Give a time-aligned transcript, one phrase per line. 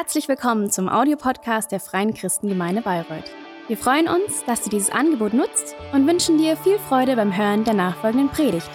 [0.00, 3.32] Herzlich willkommen zum Audiopodcast der Freien Christengemeinde Bayreuth.
[3.66, 7.64] Wir freuen uns, dass du dieses Angebot nutzt und wünschen dir viel Freude beim Hören
[7.64, 8.70] der nachfolgenden Predigt.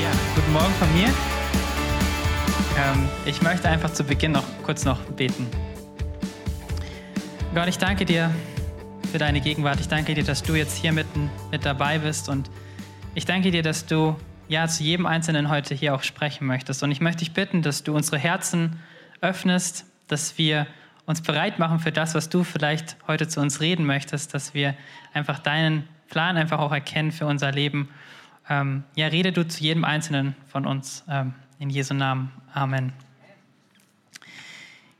[0.00, 1.08] Ja, guten Morgen von mir.
[2.78, 5.48] Ähm, ich möchte einfach zu Beginn noch kurz noch beten.
[7.52, 8.32] Gott, ich danke dir
[9.10, 9.80] für deine Gegenwart.
[9.80, 12.48] Ich danke dir, dass du jetzt hier mitten mit dabei bist und
[13.16, 14.14] ich danke dir, dass du
[14.52, 16.82] ja zu jedem Einzelnen heute hier auch sprechen möchtest.
[16.82, 18.78] Und ich möchte dich bitten, dass du unsere Herzen
[19.20, 20.66] öffnest, dass wir
[21.06, 24.74] uns bereit machen für das, was du vielleicht heute zu uns reden möchtest, dass wir
[25.12, 27.88] einfach deinen Plan einfach auch erkennen für unser Leben.
[28.48, 31.04] Ähm, ja, rede du zu jedem Einzelnen von uns.
[31.08, 32.32] Ähm, in Jesu Namen.
[32.52, 32.92] Amen.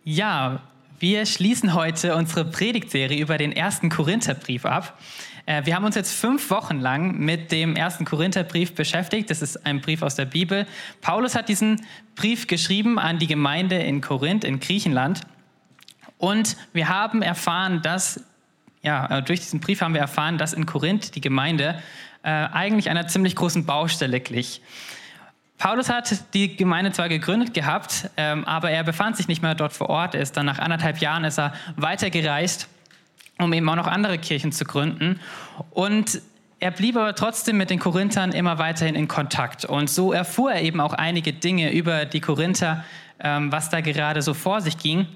[0.05, 0.61] Ja,
[1.01, 4.97] wir schließen heute unsere Predigtserie über den ersten Korintherbrief ab.
[5.47, 9.31] Äh, wir haben uns jetzt fünf Wochen lang mit dem ersten Korintherbrief beschäftigt.
[9.31, 10.67] Das ist ein Brief aus der Bibel.
[11.01, 15.21] Paulus hat diesen Brief geschrieben an die Gemeinde in Korinth in Griechenland.
[16.19, 18.25] Und wir haben erfahren, dass,
[18.83, 21.83] ja, äh, durch diesen Brief haben wir erfahren, dass in Korinth die Gemeinde
[22.23, 24.63] äh, eigentlich einer ziemlich großen Baustelle glich.
[25.59, 29.73] Paulus hat die Gemeinde zwar gegründet gehabt, ähm, aber er befand sich nicht mehr dort
[29.73, 30.15] vor Ort.
[30.15, 32.69] Er ist dann nach anderthalb Jahren ist er weitergereist
[33.43, 35.21] um eben auch noch andere Kirchen zu gründen.
[35.71, 36.21] Und
[36.61, 39.65] er blieb aber trotzdem mit den Korinthern immer weiterhin in Kontakt.
[39.65, 42.85] Und so erfuhr er eben auch einige Dinge über die Korinther,
[43.19, 45.07] ähm, was da gerade so vor sich ging.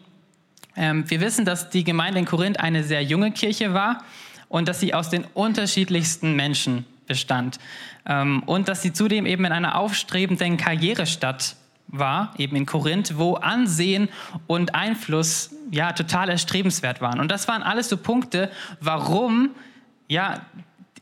[0.77, 4.03] Ähm, wir wissen, dass die Gemeinde in Korinth eine sehr junge Kirche war
[4.49, 7.59] und dass sie aus den unterschiedlichsten Menschen bestand.
[8.07, 11.57] Ähm, und dass sie zudem eben in einer aufstrebenden Karrierestadt
[11.89, 14.09] war, eben in Korinth, wo Ansehen
[14.47, 17.21] und Einfluss ja total erstrebenswert waren.
[17.21, 19.51] Und das waren alles so Punkte, warum
[20.09, 20.41] ja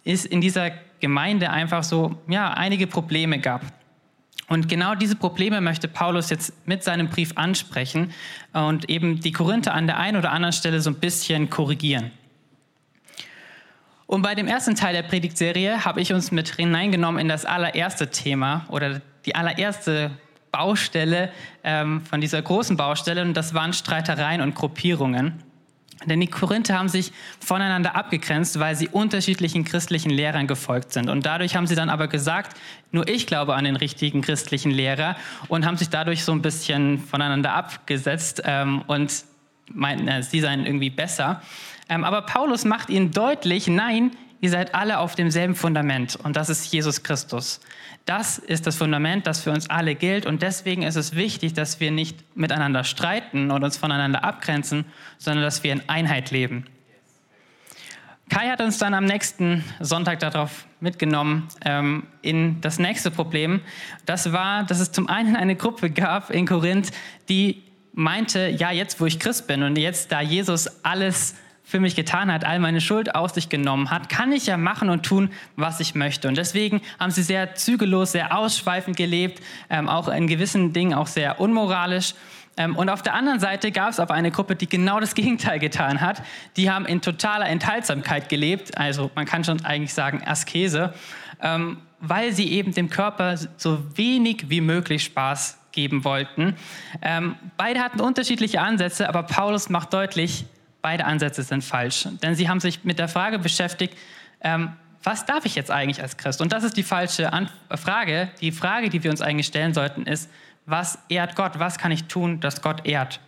[0.05, 3.63] es in dieser Gemeinde einfach so ja einige Probleme gab.
[4.49, 8.13] Und genau diese Probleme möchte Paulus jetzt mit seinem Brief ansprechen
[8.53, 12.11] und eben die Korinther an der einen oder anderen Stelle so ein bisschen korrigieren.
[14.07, 18.11] Und bei dem ersten Teil der Predigtserie habe ich uns mit hineingenommen in das allererste
[18.11, 20.11] Thema oder die allererste
[20.55, 21.33] Baustelle,
[21.65, 25.43] ähm, von dieser großen Baustelle, und das waren Streitereien und Gruppierungen.
[26.07, 27.11] Denn die Korinther haben sich
[27.41, 31.11] voneinander abgegrenzt, weil sie unterschiedlichen christlichen Lehrern gefolgt sind.
[31.11, 32.57] Und dadurch haben sie dann aber gesagt,
[32.93, 35.17] nur ich glaube an den richtigen christlichen Lehrer
[35.49, 39.25] und haben sich dadurch so ein bisschen voneinander abgesetzt ähm, und
[39.73, 41.43] meinten, äh, sie seien irgendwie besser.
[41.89, 44.13] Ähm, aber Paulus macht ihnen deutlich, nein,
[44.45, 47.61] ihr seid alle auf demselben Fundament und das ist Jesus Christus.
[48.05, 51.81] Das ist das Fundament, das für uns alle gilt und deswegen ist es wichtig, dass
[51.81, 54.85] wir nicht miteinander streiten und uns voneinander abgrenzen,
[55.17, 56.67] sondern dass wir in Einheit leben.
[58.29, 63.63] Kai hat uns dann am nächsten Sonntag darauf mitgenommen ähm, in das nächste Problem.
[64.05, 66.91] Das war, dass es zum einen eine Gruppe gab in Korinth,
[67.31, 67.63] die
[67.95, 71.35] meinte, ja, jetzt wo ich Christ bin und jetzt da Jesus alles
[71.67, 74.91] für mich getan hat, all meine Schuld auf sich genommen hat, kann ich ja machen
[74.91, 76.29] und tun, was ich möchte.
[76.29, 81.07] Und deswegen haben sie sehr zügellos, sehr ausschweifend gelebt, ähm, auch in gewissen Dingen auch
[81.07, 82.15] sehr unmoralisch.
[82.57, 85.59] Ähm, und auf der anderen Seite gab es aber eine Gruppe, die genau das Gegenteil
[85.59, 86.23] getan hat.
[86.57, 90.93] Die haben in totaler Enthaltsamkeit gelebt, also man kann schon eigentlich sagen Askese,
[91.41, 96.57] ähm, weil sie eben dem Körper so wenig wie möglich Spaß geben wollten.
[97.03, 100.45] Ähm, beide hatten unterschiedliche Ansätze, aber Paulus macht deutlich,
[100.85, 103.97] Beide Ansätze sind falsch, denn sie haben sich mit der Frage beschäftigt,
[104.43, 106.43] ähm, was darf ich jetzt eigentlich als Christ?
[106.43, 108.29] Und das ist die falsche An Frage.
[108.43, 110.31] Die Frage, die wir uns eigentlich stellen sollten, ist,
[110.67, 111.59] was ehrt Gott?
[111.59, 113.19] Was kann ich tun, dass Gott ehrt?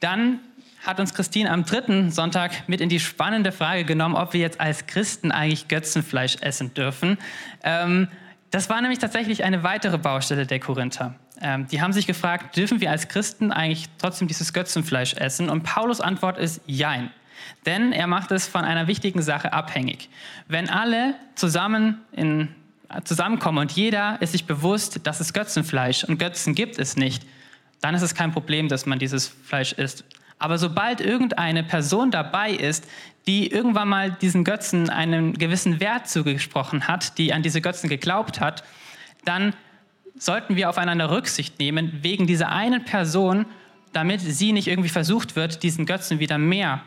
[0.00, 0.40] Dann
[0.84, 4.60] hat uns Christine am dritten Sonntag mit in die spannende Frage genommen, ob wir jetzt
[4.60, 7.16] als Christen eigentlich Götzenfleisch essen dürfen.
[7.62, 8.08] Ähm,
[8.50, 11.14] das war nämlich tatsächlich eine weitere Baustelle der Korinther.
[11.40, 15.50] Ähm, die haben sich gefragt, dürfen wir als Christen eigentlich trotzdem dieses Götzenfleisch essen?
[15.50, 17.10] Und Paulus Antwort ist Jein.
[17.66, 20.08] Denn er macht es von einer wichtigen Sache abhängig.
[20.48, 22.48] Wenn alle zusammen in,
[23.04, 27.24] zusammenkommen und jeder ist sich bewusst, dass es Götzenfleisch und Götzen gibt es nicht,
[27.80, 30.04] dann ist es kein Problem, dass man dieses Fleisch isst.
[30.38, 32.86] Aber sobald irgendeine Person dabei ist,
[33.26, 38.40] die irgendwann mal diesen Götzen einen gewissen Wert zugesprochen hat, die an diese Götzen geglaubt
[38.40, 38.62] hat,
[39.24, 39.54] dann
[40.18, 43.46] sollten wir aufeinander Rücksicht nehmen wegen dieser einen Person,
[43.92, 46.82] damit sie nicht irgendwie versucht wird, diesen Götzen wieder mehr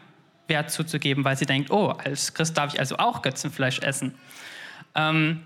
[0.47, 4.15] Wert zuzugeben, weil sie denkt, oh, als Christ darf ich also auch Götzenfleisch essen.
[4.95, 5.43] Ähm,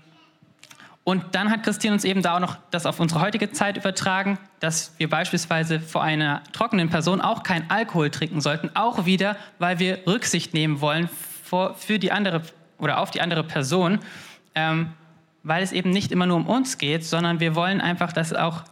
[1.04, 4.38] und dann hat Christine uns eben da auch noch das auf unsere heutige Zeit übertragen,
[4.60, 9.78] dass wir beispielsweise vor einer trockenen Person auch keinen Alkohol trinken sollten, auch wieder, weil
[9.78, 11.10] wir Rücksicht nehmen wollen
[11.76, 12.42] für die andere
[12.78, 14.00] oder auf die andere Person.
[14.54, 14.94] Ähm,
[15.44, 18.64] weil es eben nicht immer nur um uns geht, sondern wir wollen einfach, dass auch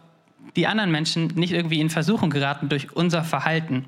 [0.55, 3.85] die anderen Menschen nicht irgendwie in Versuchung geraten durch unser Verhalten.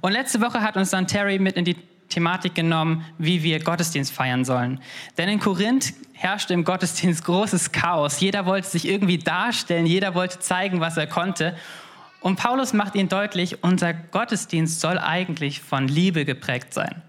[0.00, 1.76] Und letzte Woche hat uns dann Terry mit in die
[2.08, 4.80] Thematik genommen, wie wir Gottesdienst feiern sollen.
[5.16, 8.20] Denn in Korinth herrschte im Gottesdienst großes Chaos.
[8.20, 11.56] Jeder wollte sich irgendwie darstellen, jeder wollte zeigen, was er konnte.
[12.20, 17.02] Und Paulus macht ihnen deutlich, unser Gottesdienst soll eigentlich von Liebe geprägt sein.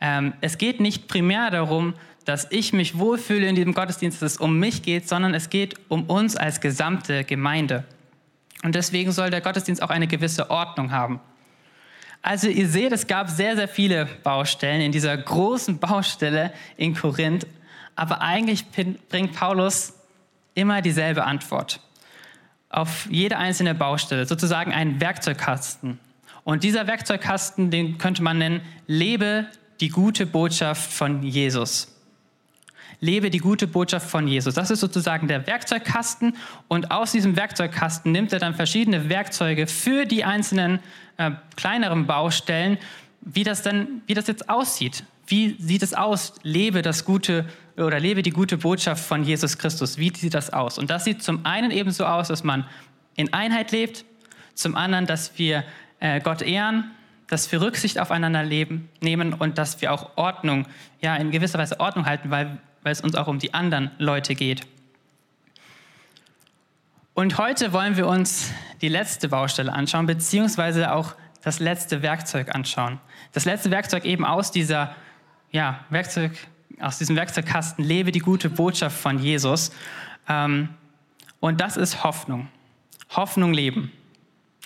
[0.00, 1.94] Ähm, es geht nicht primär darum,
[2.28, 5.76] dass ich mich wohlfühle in diesem Gottesdienst, dass es um mich geht, sondern es geht
[5.88, 7.84] um uns als gesamte Gemeinde.
[8.62, 11.20] Und deswegen soll der Gottesdienst auch eine gewisse Ordnung haben.
[12.20, 17.46] Also ihr seht, es gab sehr, sehr viele Baustellen in dieser großen Baustelle in Korinth,
[17.96, 18.66] aber eigentlich
[19.08, 19.94] bringt Paulus
[20.54, 21.80] immer dieselbe Antwort
[22.68, 25.98] auf jede einzelne Baustelle, sozusagen einen Werkzeugkasten.
[26.44, 29.46] Und dieser Werkzeugkasten, den könnte man nennen, lebe
[29.80, 31.97] die gute Botschaft von Jesus.
[33.00, 34.54] Lebe die gute Botschaft von Jesus.
[34.54, 36.36] Das ist sozusagen der Werkzeugkasten
[36.66, 40.80] und aus diesem Werkzeugkasten nimmt er dann verschiedene Werkzeuge für die einzelnen
[41.16, 42.78] äh, kleineren Baustellen,
[43.20, 45.04] wie das dann, wie das jetzt aussieht.
[45.26, 46.34] Wie sieht es aus?
[46.42, 47.44] Lebe das gute
[47.76, 49.98] oder lebe die gute Botschaft von Jesus Christus.
[49.98, 50.78] Wie sieht das aus?
[50.78, 52.64] Und das sieht zum einen eben so aus, dass man
[53.14, 54.04] in Einheit lebt,
[54.54, 55.64] zum anderen, dass wir
[56.00, 56.90] äh, Gott ehren,
[57.28, 60.66] dass wir Rücksicht aufeinander leben, nehmen und dass wir auch Ordnung,
[61.00, 64.34] ja, in gewisser Weise Ordnung halten, weil weil es uns auch um die anderen Leute
[64.34, 64.66] geht.
[67.14, 73.00] Und heute wollen wir uns die letzte Baustelle anschauen, beziehungsweise auch das letzte Werkzeug anschauen.
[73.32, 74.94] Das letzte Werkzeug eben aus dieser,
[75.50, 76.32] ja, Werkzeug,
[76.80, 79.72] aus diesem Werkzeugkasten, lebe die gute Botschaft von Jesus.
[80.28, 80.68] Ähm,
[81.40, 82.48] und das ist Hoffnung.
[83.10, 83.92] Hoffnung leben.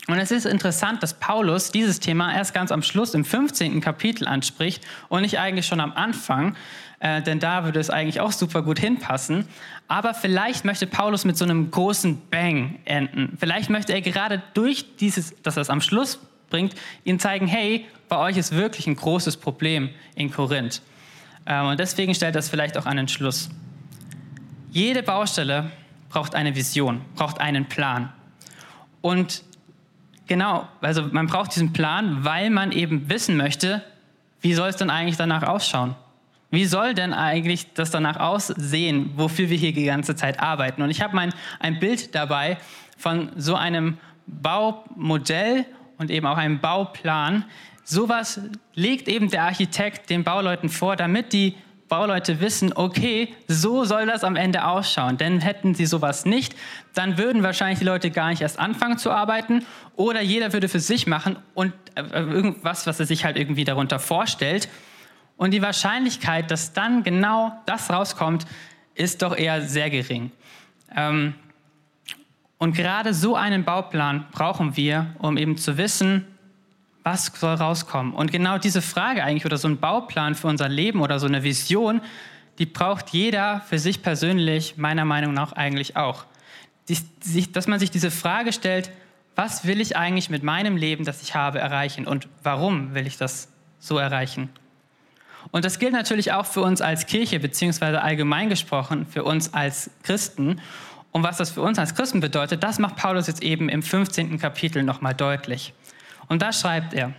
[0.08, 3.80] Und es ist interessant, dass Paulus dieses Thema erst ganz am Schluss im 15.
[3.80, 6.56] Kapitel anspricht und nicht eigentlich schon am Anfang,
[7.02, 9.46] äh, denn da würde es eigentlich auch super gut hinpassen.
[9.88, 13.36] Aber vielleicht möchte Paulus mit so einem großen Bang enden.
[13.38, 16.18] Vielleicht möchte er gerade durch dieses, dass er es am Schluss
[16.48, 20.80] bringt, ihnen zeigen, hey, bei euch ist wirklich ein großes Problem in Korinth.
[21.44, 23.50] Ähm, und deswegen stellt es vielleicht auch an den Schluss.
[24.70, 25.70] Jede Baustelle
[26.08, 28.12] braucht eine Vision, braucht einen Plan.
[29.00, 29.42] Und
[30.28, 33.82] Genau, also man braucht diesen Plan, weil man eben wissen möchte,
[34.40, 35.94] wie soll es denn eigentlich danach ausschauen?
[36.52, 40.82] Wie soll denn eigentlich das danach aussehen, wofür wir hier die ganze Zeit arbeiten?
[40.82, 42.58] Und ich habe ein Bild dabei
[42.98, 43.96] von so einem
[44.26, 45.64] Baumodell
[45.96, 47.46] und eben auch einem Bauplan.
[47.84, 48.38] Sowas
[48.74, 51.54] legt eben der Architekt den Bauleuten vor, damit die
[51.88, 55.16] Bauleute wissen, okay, so soll das am Ende ausschauen.
[55.16, 56.54] Denn hätten sie sowas nicht,
[56.92, 59.64] dann würden wahrscheinlich die Leute gar nicht erst anfangen zu arbeiten
[59.96, 63.98] oder jeder würde für sich machen und äh, irgendwas, was er sich halt irgendwie darunter
[63.98, 64.68] vorstellt.
[65.36, 68.46] Und die Wahrscheinlichkeit, dass dann genau das rauskommt,
[68.94, 70.30] ist doch eher sehr gering.
[70.94, 71.34] Ähm,
[72.58, 76.26] und gerade so einen Bauplan brauchen wir, um eben zu wissen,
[77.02, 78.12] was soll rauskommen?
[78.14, 81.42] Und genau diese Frage eigentlich oder so ein Bauplan für unser Leben oder so eine
[81.42, 82.00] Vision,
[82.58, 86.26] die braucht jeder für sich persönlich, meiner Meinung nach eigentlich auch.
[87.52, 88.90] dass man sich diese Frage stellt,
[89.34, 93.16] was will ich eigentlich mit meinem Leben, das ich habe, erreichen und warum will ich
[93.16, 93.48] das
[93.78, 94.50] so erreichen?
[95.52, 99.90] Und das gilt natürlich auch für uns als Kirche, beziehungsweise allgemein gesprochen für uns als
[100.02, 100.60] Christen.
[101.12, 104.38] Und was das für uns als Christen bedeutet, das macht Paulus jetzt eben im 15.
[104.38, 105.74] Kapitel nochmal deutlich.
[106.28, 107.12] Und da schreibt er,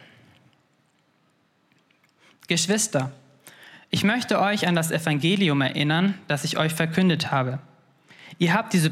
[2.47, 3.11] Geschwister,
[3.91, 7.59] ich möchte euch an das Evangelium erinnern, das ich euch verkündet habe.
[8.39, 8.91] Ihr habt diese,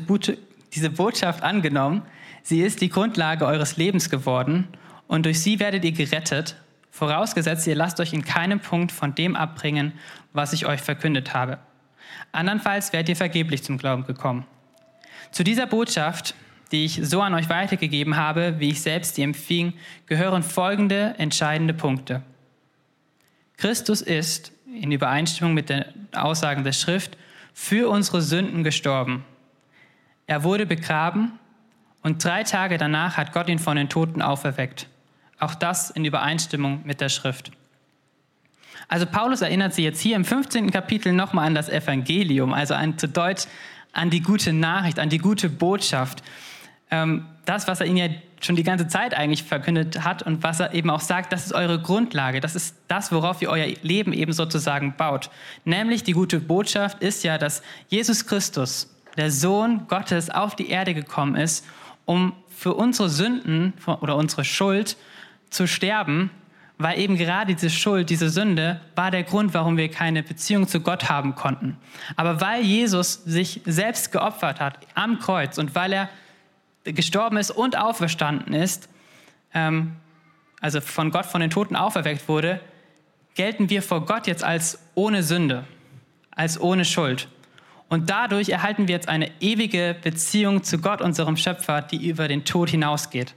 [0.73, 2.03] diese Botschaft angenommen,
[2.43, 4.67] sie ist die Grundlage eures Lebens geworden
[5.07, 6.55] und durch sie werdet ihr gerettet,
[6.91, 9.93] vorausgesetzt ihr lasst euch in keinem Punkt von dem abbringen,
[10.33, 11.57] was ich euch verkündet habe.
[12.31, 14.45] Andernfalls werdet ihr vergeblich zum Glauben gekommen.
[15.31, 16.35] Zu dieser Botschaft
[16.71, 19.73] die ich so an euch weitergegeben habe, wie ich selbst die empfing,
[20.05, 22.23] gehören folgende entscheidende Punkte.
[23.57, 25.83] Christus ist, in Übereinstimmung mit den
[26.13, 27.17] Aussagen der Schrift,
[27.53, 29.25] für unsere Sünden gestorben.
[30.25, 31.33] Er wurde begraben
[32.01, 34.87] und drei Tage danach hat Gott ihn von den Toten auferweckt.
[35.41, 37.51] Auch das in Übereinstimmung mit der Schrift.
[38.87, 40.71] Also Paulus erinnert sie jetzt hier im 15.
[40.71, 43.43] Kapitel nochmal an das Evangelium, also an, zu Deutsch
[43.91, 46.23] an die gute Nachricht, an die gute Botschaft
[46.91, 48.07] ähm, das, was er ihnen ja
[48.41, 51.53] schon die ganze Zeit eigentlich verkündet hat und was er eben auch sagt, das ist
[51.53, 55.29] eure Grundlage, das ist das, worauf ihr euer Leben eben sozusagen baut.
[55.63, 60.93] Nämlich die gute Botschaft ist ja, dass Jesus Christus, der Sohn Gottes, auf die Erde
[60.93, 61.65] gekommen ist,
[62.05, 64.97] um für unsere Sünden oder unsere Schuld
[65.51, 66.31] zu sterben,
[66.79, 70.79] weil eben gerade diese Schuld, diese Sünde war der Grund, warum wir keine Beziehung zu
[70.79, 71.77] Gott haben konnten.
[72.15, 76.09] Aber weil Jesus sich selbst geopfert hat am Kreuz und weil er
[76.83, 78.89] gestorben ist und auferstanden ist,
[79.53, 79.95] ähm,
[80.59, 82.59] also von Gott von den Toten auferweckt wurde,
[83.35, 85.65] gelten wir vor Gott jetzt als ohne Sünde,
[86.31, 87.27] als ohne Schuld.
[87.89, 92.45] Und dadurch erhalten wir jetzt eine ewige Beziehung zu Gott, unserem Schöpfer, die über den
[92.45, 93.35] Tod hinausgeht.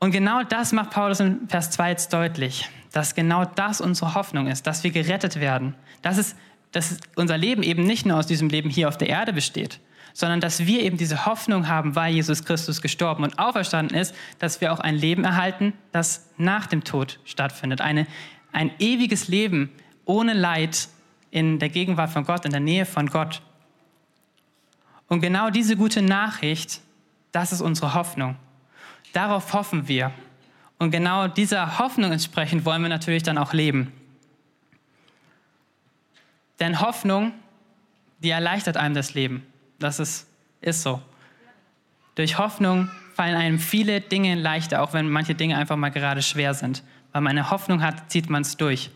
[0.00, 4.46] Und genau das macht Paulus in Vers 2 jetzt deutlich, dass genau das unsere Hoffnung
[4.46, 5.74] ist, dass wir gerettet werden.
[6.00, 6.34] Dass, es,
[6.72, 9.78] dass unser Leben eben nicht nur aus diesem Leben hier auf der Erde besteht,
[10.14, 14.62] sondern dass wir eben diese Hoffnung haben, weil Jesus Christus gestorben und auferstanden ist, dass
[14.62, 17.82] wir auch ein Leben erhalten, das nach dem Tod stattfindet.
[17.82, 18.06] Eine,
[18.52, 19.70] ein ewiges Leben
[20.06, 20.88] ohne Leid
[21.30, 23.42] in der Gegenwart von Gott, in der Nähe von Gott.
[25.08, 26.80] Und genau diese gute Nachricht,
[27.32, 28.36] das ist unsere Hoffnung.
[29.12, 30.12] Darauf hoffen wir.
[30.78, 33.92] Und genau dieser Hoffnung entsprechend wollen wir natürlich dann auch leben.
[36.58, 37.32] Denn Hoffnung,
[38.18, 39.46] die erleichtert einem das Leben.
[39.78, 40.26] Das ist,
[40.60, 41.00] ist so.
[42.14, 46.54] Durch Hoffnung fallen einem viele Dinge leichter, auch wenn manche Dinge einfach mal gerade schwer
[46.54, 46.82] sind.
[47.12, 48.90] Weil man eine Hoffnung hat, zieht man es durch.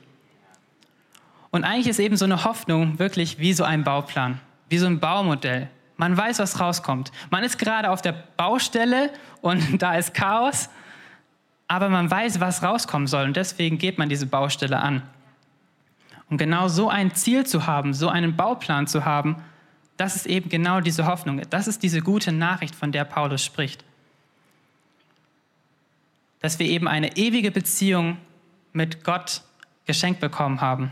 [1.50, 5.00] Und eigentlich ist eben so eine Hoffnung wirklich wie so ein Bauplan, wie so ein
[5.00, 5.68] Baumodell.
[6.04, 7.12] Man weiß, was rauskommt.
[7.30, 10.68] Man ist gerade auf der Baustelle und da ist Chaos,
[11.66, 15.02] aber man weiß, was rauskommen soll und deswegen geht man diese Baustelle an.
[16.28, 19.36] Und genau so ein Ziel zu haben, so einen Bauplan zu haben,
[19.96, 21.40] das ist eben genau diese Hoffnung.
[21.48, 23.82] Das ist diese gute Nachricht, von der Paulus spricht.
[26.40, 28.18] Dass wir eben eine ewige Beziehung
[28.74, 29.40] mit Gott
[29.86, 30.90] geschenkt bekommen haben,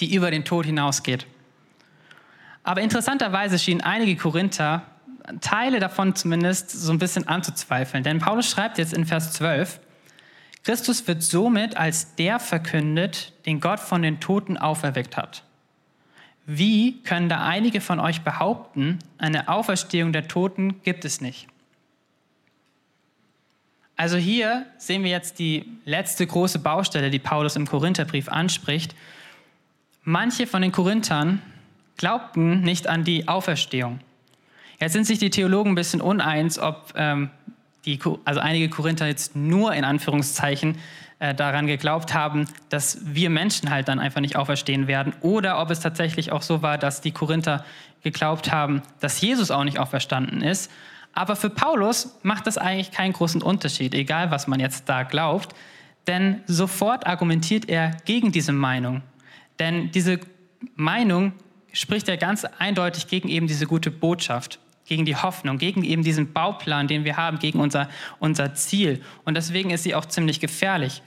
[0.00, 1.28] die über den Tod hinausgeht.
[2.66, 4.82] Aber interessanterweise schienen einige Korinther,
[5.40, 8.02] Teile davon zumindest, so ein bisschen anzuzweifeln.
[8.02, 9.78] Denn Paulus schreibt jetzt in Vers 12,
[10.64, 15.44] Christus wird somit als der verkündet, den Gott von den Toten auferweckt hat.
[16.44, 21.46] Wie können da einige von euch behaupten, eine Auferstehung der Toten gibt es nicht?
[23.94, 28.96] Also hier sehen wir jetzt die letzte große Baustelle, die Paulus im Korintherbrief anspricht.
[30.02, 31.40] Manche von den Korinthern
[31.96, 34.00] glaubten nicht an die Auferstehung.
[34.80, 37.30] Jetzt sind sich die Theologen ein bisschen uneins, ob ähm,
[37.86, 40.76] die, also einige Korinther jetzt nur in Anführungszeichen
[41.18, 45.70] äh, daran geglaubt haben, dass wir Menschen halt dann einfach nicht auferstehen werden, oder ob
[45.70, 47.64] es tatsächlich auch so war, dass die Korinther
[48.02, 50.70] geglaubt haben, dass Jesus auch nicht auferstanden ist.
[51.14, 55.54] Aber für Paulus macht das eigentlich keinen großen Unterschied, egal was man jetzt da glaubt,
[56.06, 59.02] denn sofort argumentiert er gegen diese Meinung.
[59.58, 60.20] Denn diese
[60.74, 61.32] Meinung
[61.76, 66.32] spricht er ganz eindeutig gegen eben diese gute Botschaft, gegen die Hoffnung, gegen eben diesen
[66.32, 69.02] Bauplan, den wir haben, gegen unser, unser Ziel.
[69.24, 71.02] Und deswegen ist sie auch ziemlich gefährlich.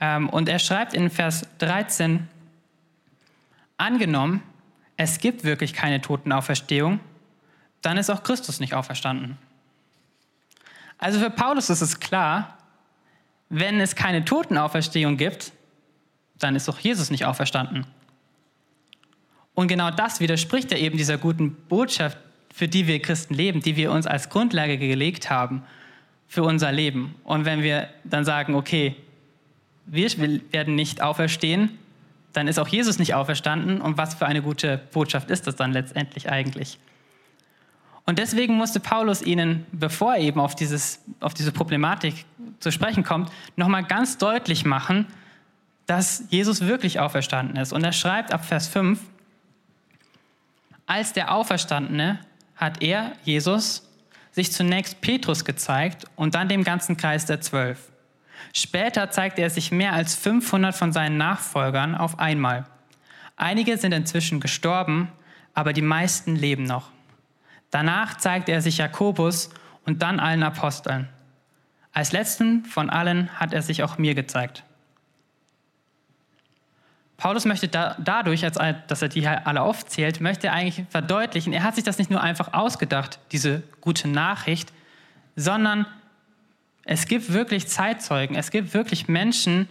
[0.00, 2.28] Ähm, und er schreibt in Vers 13,
[3.78, 4.42] angenommen,
[4.98, 7.00] es gibt wirklich keine Totenauferstehung,
[7.80, 9.38] dann ist auch Christus nicht auferstanden.
[10.98, 12.58] Also für Paulus ist es klar,
[13.48, 15.52] wenn es keine Totenauferstehung gibt,
[16.38, 17.86] dann ist auch Jesus nicht auferstanden.
[19.54, 22.18] Und genau das widerspricht ja eben dieser guten Botschaft,
[22.52, 25.62] für die wir Christen leben, die wir uns als Grundlage gelegt haben
[26.26, 27.14] für unser Leben.
[27.24, 28.96] Und wenn wir dann sagen, okay,
[29.86, 30.10] wir
[30.52, 31.78] werden nicht auferstehen,
[32.32, 33.80] dann ist auch Jesus nicht auferstanden.
[33.80, 36.78] Und was für eine gute Botschaft ist das dann letztendlich eigentlich?
[38.04, 42.24] Und deswegen musste Paulus ihnen, bevor er eben auf, dieses, auf diese Problematik
[42.58, 45.06] zu sprechen kommt, nochmal ganz deutlich machen,
[45.86, 47.72] dass Jesus wirklich auferstanden ist.
[47.72, 48.98] Und er schreibt ab Vers 5,
[50.86, 52.20] als der Auferstandene
[52.56, 53.88] hat er, Jesus,
[54.30, 57.90] sich zunächst Petrus gezeigt und dann dem ganzen Kreis der Zwölf.
[58.52, 62.66] Später zeigte er sich mehr als 500 von seinen Nachfolgern auf einmal.
[63.36, 65.12] Einige sind inzwischen gestorben,
[65.54, 66.90] aber die meisten leben noch.
[67.70, 69.50] Danach zeigte er sich Jakobus
[69.84, 71.08] und dann allen Aposteln.
[71.92, 74.64] Als letzten von allen hat er sich auch mir gezeigt.
[77.22, 81.62] Paulus möchte da, dadurch, als, dass er die alle aufzählt, möchte er eigentlich verdeutlichen, er
[81.62, 84.72] hat sich das nicht nur einfach ausgedacht, diese gute Nachricht,
[85.36, 85.86] sondern
[86.84, 89.68] es gibt wirklich Zeitzeugen, es gibt wirklich Menschen,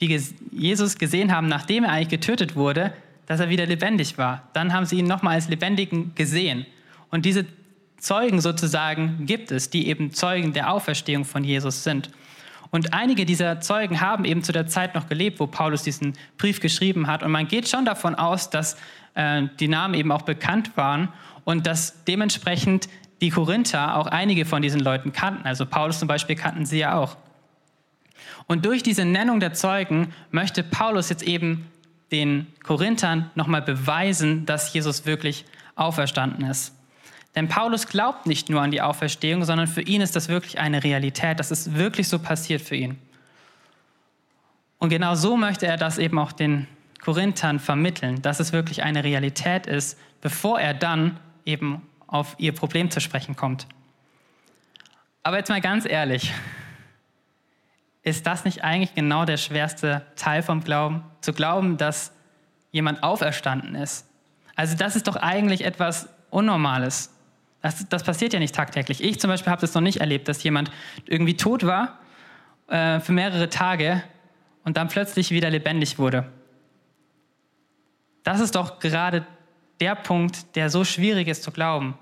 [0.00, 0.18] die
[0.50, 2.90] Jesus gesehen haben, nachdem er eigentlich getötet wurde,
[3.26, 4.48] dass er wieder lebendig war.
[4.54, 6.64] Dann haben sie ihn nochmal als Lebendigen gesehen.
[7.10, 7.44] Und diese
[7.98, 12.08] Zeugen sozusagen gibt es, die eben Zeugen der Auferstehung von Jesus sind.
[12.74, 16.58] Und einige dieser Zeugen haben eben zu der Zeit noch gelebt, wo Paulus diesen Brief
[16.58, 17.22] geschrieben hat.
[17.22, 18.76] Und man geht schon davon aus, dass
[19.14, 21.08] äh, die Namen eben auch bekannt waren
[21.44, 22.88] und dass dementsprechend
[23.20, 25.46] die Korinther auch einige von diesen Leuten kannten.
[25.46, 27.16] Also Paulus zum Beispiel kannten sie ja auch.
[28.48, 31.68] Und durch diese Nennung der Zeugen möchte Paulus jetzt eben
[32.10, 35.44] den Korinthern nochmal beweisen, dass Jesus wirklich
[35.76, 36.74] auferstanden ist.
[37.34, 40.84] Denn Paulus glaubt nicht nur an die Auferstehung, sondern für ihn ist das wirklich eine
[40.84, 41.40] Realität.
[41.40, 42.98] Das ist wirklich so passiert für ihn.
[44.78, 46.68] Und genau so möchte er das eben auch den
[47.00, 52.90] Korinthern vermitteln, dass es wirklich eine Realität ist, bevor er dann eben auf ihr Problem
[52.90, 53.66] zu sprechen kommt.
[55.22, 56.32] Aber jetzt mal ganz ehrlich,
[58.02, 61.02] ist das nicht eigentlich genau der schwerste Teil vom Glauben?
[61.22, 62.12] Zu glauben, dass
[62.70, 64.06] jemand auferstanden ist.
[64.54, 67.13] Also das ist doch eigentlich etwas Unnormales.
[67.64, 69.02] Das, das passiert ja nicht tagtäglich.
[69.02, 70.70] Ich zum Beispiel habe das noch nicht erlebt, dass jemand
[71.06, 71.98] irgendwie tot war
[72.68, 74.02] äh, für mehrere Tage
[74.64, 76.30] und dann plötzlich wieder lebendig wurde.
[78.22, 79.26] Das ist doch gerade
[79.80, 81.96] der Punkt, der so schwierig ist zu glauben.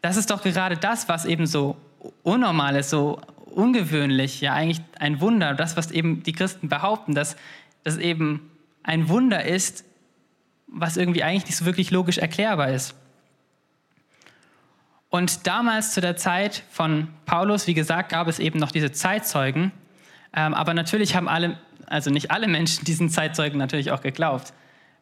[0.00, 1.76] Das ist doch gerade das, was eben so
[2.22, 7.36] unnormal ist, so ungewöhnlich, ja eigentlich ein Wunder, das, was eben die Christen behaupten, dass
[7.84, 8.50] das eben
[8.84, 9.84] ein Wunder ist,
[10.66, 12.94] was irgendwie eigentlich nicht so wirklich logisch erklärbar ist.
[15.12, 19.70] Und damals zu der Zeit von Paulus, wie gesagt, gab es eben noch diese Zeitzeugen,
[20.34, 24.54] ähm, aber natürlich haben alle, also nicht alle Menschen diesen Zeitzeugen natürlich auch geglaubt.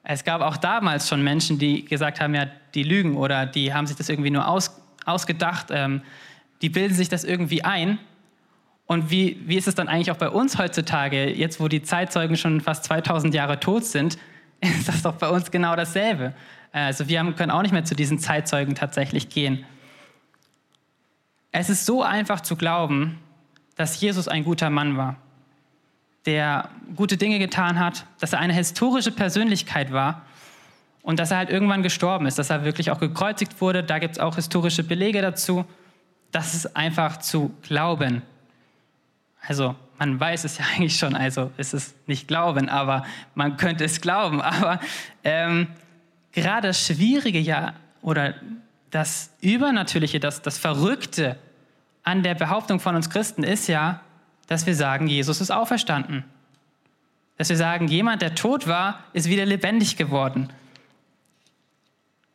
[0.02, 3.87] Es gab auch damals schon Menschen, die gesagt haben, ja, die lügen oder die haben
[3.87, 6.02] sich das irgendwie nur aus, ausgedacht, ähm,
[6.61, 8.00] die bilden sich das irgendwie ein.
[8.87, 12.37] Und wie, wie ist es dann eigentlich auch bei uns heutzutage, jetzt wo die Zeitzeugen
[12.37, 14.19] schon fast 2000 Jahre tot sind,
[14.61, 16.35] ist das doch bei uns genau dasselbe.
[16.73, 19.64] Also wir haben, können auch nicht mehr zu diesen Zeitzeugen tatsächlich gehen.
[21.52, 23.19] Es ist so einfach zu glauben,
[23.76, 25.16] dass Jesus ein guter Mann war,
[26.26, 30.23] der gute Dinge getan hat, dass er eine historische Persönlichkeit war
[31.02, 33.83] und dass er halt irgendwann gestorben ist, dass er wirklich auch gekreuzigt wurde.
[33.83, 35.64] Da gibt es auch historische Belege dazu.
[36.30, 38.23] Das ist einfach zu glauben.
[39.40, 43.04] Also man weiß es ja eigentlich schon, also ist es nicht Glauben, aber
[43.35, 44.40] man könnte es glauben.
[44.40, 44.80] Aber
[45.25, 45.69] ähm,
[46.33, 48.35] gerade das Schwierige ja oder
[48.91, 51.39] das Übernatürliche, das, das Verrückte
[52.03, 54.00] an der Behauptung von uns Christen ist ja,
[54.47, 56.25] dass wir sagen, Jesus ist auferstanden.
[57.37, 60.50] Dass wir sagen, jemand, der tot war, ist wieder lebendig geworden.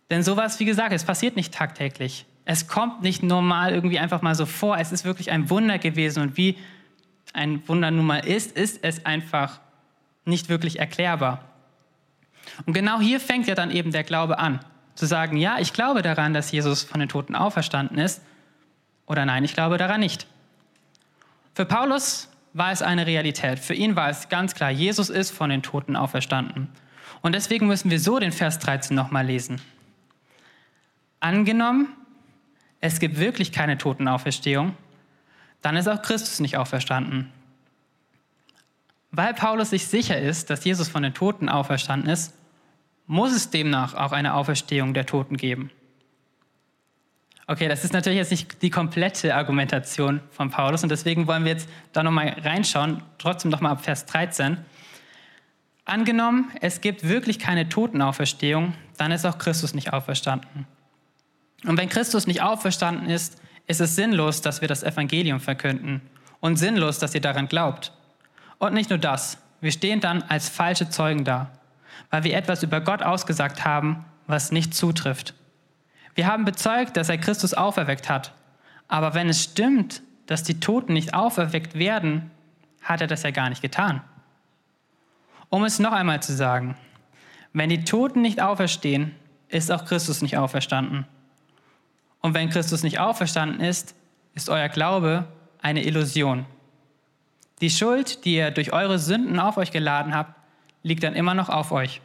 [0.10, 2.26] Denn sowas, wie gesagt, es passiert nicht tagtäglich.
[2.46, 4.78] Es kommt nicht normal irgendwie einfach mal so vor.
[4.78, 6.22] Es ist wirklich ein Wunder gewesen.
[6.22, 6.58] Und wie
[7.34, 9.60] ein Wunder nun mal ist, ist es einfach
[10.26, 11.44] nicht wirklich erklärbar.
[12.65, 14.60] Und genau hier fängt ja dann eben der Glaube an.
[14.95, 18.21] Zu sagen, ja, ich glaube daran, dass Jesus von den Toten auferstanden ist.
[19.05, 20.25] Oder nein, ich glaube daran nicht.
[21.53, 23.60] Für Paulus war es eine Realität.
[23.60, 26.69] Für ihn war es ganz klar, Jesus ist von den Toten auferstanden.
[27.21, 29.62] Und deswegen müssen wir so den Vers 13 nochmal lesen.
[31.19, 31.89] Angenommen,
[32.79, 34.75] es gibt wirklich keine Totenauferstehung,
[35.62, 37.31] dann ist auch Christus nicht auferstanden.
[39.12, 42.34] Weil Paulus sich sicher ist, dass Jesus von den Toten auferstanden ist,
[43.08, 45.72] muss es demnach auch eine Auferstehung der Toten geben.
[47.48, 51.52] Okay, das ist natürlich jetzt nicht die komplette Argumentation von Paulus und deswegen wollen wir
[51.52, 54.58] jetzt da nochmal reinschauen, trotzdem nochmal ab Vers 13.
[55.86, 60.65] Angenommen, es gibt wirklich keine Totenauferstehung, dann ist auch Christus nicht auferstanden.
[61.65, 66.02] Und wenn Christus nicht auferstanden ist, ist es sinnlos, dass wir das Evangelium verkünden
[66.39, 67.91] und sinnlos, dass ihr daran glaubt.
[68.58, 71.52] Und nicht nur das, wir stehen dann als falsche Zeugen da,
[72.10, 75.34] weil wir etwas über Gott ausgesagt haben, was nicht zutrifft.
[76.15, 78.34] Wir haben bezeugt, dass er Christus auferweckt hat.
[78.88, 82.31] Aber wenn es stimmt, dass die Toten nicht auferweckt werden,
[82.81, 84.01] hat er das ja gar nicht getan.
[85.49, 86.75] Um es noch einmal zu sagen,
[87.53, 89.15] wenn die Toten nicht auferstehen,
[89.49, 91.05] ist auch Christus nicht auferstanden.
[92.21, 93.95] Und wenn Christus nicht auferstanden ist,
[94.34, 95.25] ist euer Glaube
[95.62, 96.45] eine Illusion.
[97.62, 100.35] Die Schuld, die ihr durch eure Sünden auf euch geladen habt,
[100.86, 102.00] liegt dann immer noch auf euch.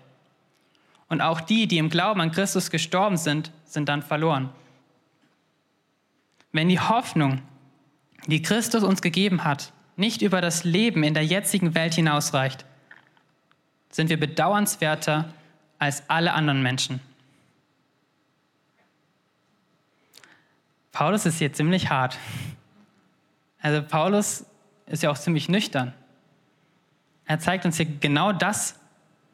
[1.08, 4.48] Und auch die, die im Glauben an Christus gestorben sind, sind dann verloren.
[6.50, 7.42] Wenn die Hoffnung,
[8.26, 12.64] die Christus uns gegeben hat, nicht über das Leben in der jetzigen Welt hinausreicht,
[13.90, 15.34] sind wir bedauernswerter
[15.78, 17.00] als alle anderen Menschen.
[20.90, 22.16] Paulus ist hier ziemlich hart.
[23.60, 24.46] Also Paulus
[24.86, 25.92] ist ja auch ziemlich nüchtern.
[27.30, 28.74] Er zeigt uns hier genau das,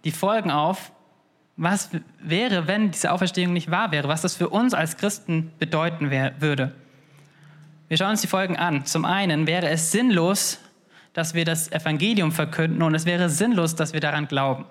[0.04, 0.92] die Folgen auf,
[1.56, 1.88] was
[2.20, 6.74] wäre, wenn diese Auferstehung nicht wahr wäre, was das für uns als Christen bedeuten würde.
[7.88, 8.84] Wir schauen uns die Folgen an.
[8.84, 10.58] Zum einen wäre es sinnlos,
[11.14, 14.66] dass wir das Evangelium verkünden und es wäre sinnlos, dass wir daran glauben.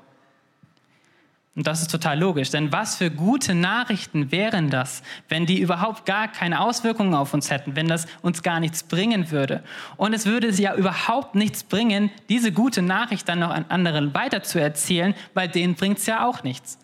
[1.55, 6.05] Und das ist total logisch, denn was für gute Nachrichten wären das, wenn die überhaupt
[6.05, 9.63] gar keine Auswirkungen auf uns hätten, wenn das uns gar nichts bringen würde.
[9.95, 15.15] Und es würde ja überhaupt nichts bringen, diese gute Nachricht dann noch an anderen weiterzuerzählen,
[15.33, 16.77] weil denen bringt es ja auch nichts.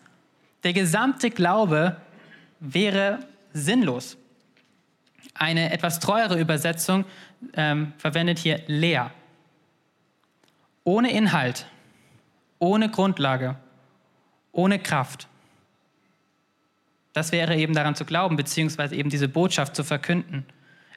[0.64, 1.96] Der gesamte Glaube
[2.58, 3.18] wäre
[3.52, 4.16] sinnlos.
[5.34, 7.04] Eine etwas treuere Übersetzung
[7.54, 9.10] ähm, verwendet hier leer.
[10.84, 11.66] Ohne Inhalt,
[12.58, 13.56] ohne Grundlage
[14.52, 15.28] ohne Kraft.
[17.12, 20.46] Das wäre eben daran zu glauben, beziehungsweise eben diese Botschaft zu verkünden.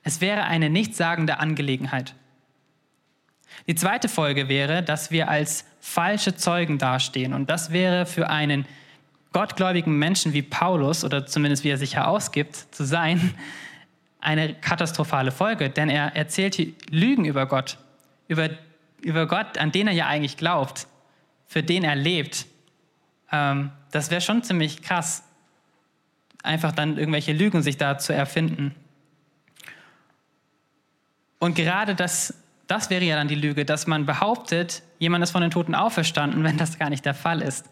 [0.03, 2.15] Es wäre eine nichtssagende Angelegenheit.
[3.67, 7.33] Die zweite Folge wäre, dass wir als falsche Zeugen dastehen.
[7.33, 8.65] Und das wäre für einen
[9.33, 13.33] gottgläubigen Menschen wie Paulus, oder zumindest wie er sich herausgibt zu sein,
[14.19, 15.69] eine katastrophale Folge.
[15.69, 17.77] Denn er erzählt hier Lügen über Gott,
[18.27, 18.49] über,
[19.01, 20.87] über Gott, an den er ja eigentlich glaubt,
[21.45, 22.45] für den er lebt
[23.31, 25.23] ähm, das wäre schon ziemlich krass,
[26.43, 28.75] einfach dann irgendwelche Lügen sich da zu erfinden.
[31.39, 32.33] Und gerade das,
[32.67, 36.43] das wäre ja dann die Lüge, dass man behauptet, jemand ist von den Toten auferstanden,
[36.45, 37.69] wenn das gar nicht der Fall ist.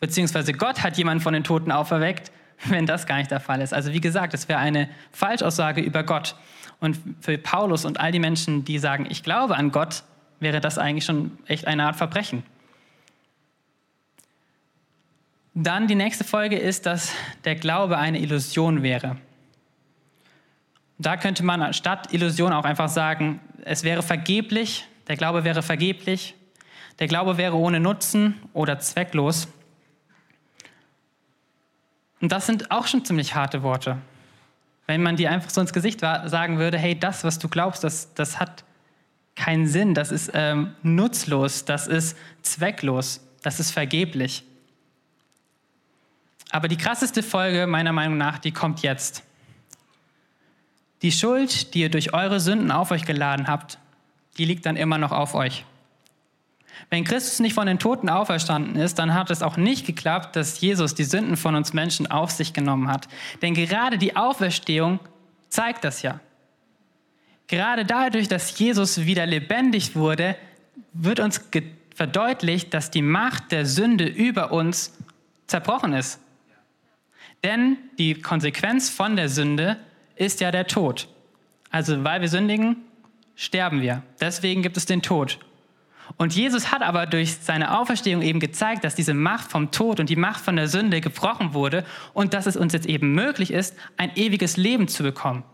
[0.00, 2.30] Beziehungsweise Gott hat jemanden von den Toten auferweckt,
[2.66, 3.74] wenn das gar nicht der Fall ist.
[3.74, 6.36] Also wie gesagt, es wäre eine Falschaussage über Gott.
[6.80, 10.02] Und für Paulus und all die Menschen, die sagen, ich glaube an Gott,
[10.40, 12.42] wäre das eigentlich schon echt eine Art Verbrechen.
[15.54, 17.12] Dann die nächste Folge ist, dass
[17.44, 19.16] der Glaube eine Illusion wäre.
[20.98, 26.34] Da könnte man statt Illusion auch einfach sagen, es wäre vergeblich, der Glaube wäre vergeblich,
[26.98, 29.48] der Glaube wäre ohne Nutzen oder zwecklos.
[32.20, 33.98] Und das sind auch schon ziemlich harte Worte.
[34.86, 38.12] Wenn man dir einfach so ins Gesicht sagen würde, hey, das, was du glaubst, das,
[38.14, 38.64] das hat
[39.34, 44.44] keinen Sinn, das ist ähm, nutzlos, das ist zwecklos, das ist vergeblich.
[46.50, 49.22] Aber die krasseste Folge meiner Meinung nach, die kommt jetzt.
[51.02, 53.78] Die Schuld, die ihr durch eure Sünden auf euch geladen habt,
[54.36, 55.64] die liegt dann immer noch auf euch.
[56.88, 60.60] Wenn Christus nicht von den Toten auferstanden ist, dann hat es auch nicht geklappt, dass
[60.60, 63.08] Jesus die Sünden von uns Menschen auf sich genommen hat.
[63.42, 64.98] Denn gerade die Auferstehung
[65.48, 66.20] zeigt das ja.
[67.48, 70.36] Gerade dadurch, dass Jesus wieder lebendig wurde,
[70.92, 71.40] wird uns
[71.94, 74.96] verdeutlicht, dass die Macht der Sünde über uns
[75.46, 76.20] zerbrochen ist.
[77.42, 79.78] Denn die Konsequenz von der Sünde
[80.16, 81.08] ist ja der Tod.
[81.70, 82.76] Also weil wir sündigen,
[83.36, 84.02] sterben wir.
[84.20, 85.38] Deswegen gibt es den Tod.
[86.16, 90.10] Und Jesus hat aber durch seine Auferstehung eben gezeigt, dass diese Macht vom Tod und
[90.10, 93.76] die Macht von der Sünde gebrochen wurde und dass es uns jetzt eben möglich ist,
[93.96, 95.44] ein ewiges Leben zu bekommen.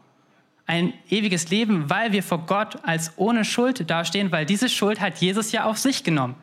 [0.67, 5.19] Ein ewiges Leben, weil wir vor Gott als ohne Schuld dastehen, weil diese Schuld hat
[5.19, 6.35] Jesus ja auf sich genommen.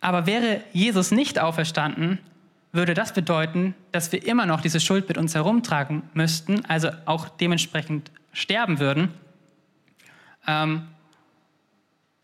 [0.00, 2.18] Aber wäre Jesus nicht auferstanden,
[2.74, 7.28] würde das bedeuten, dass wir immer noch diese Schuld mit uns herumtragen müssten, also auch
[7.28, 9.14] dementsprechend sterben würden.
[10.46, 10.88] Ähm,